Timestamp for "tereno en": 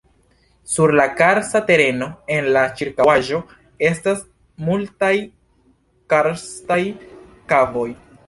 1.67-2.47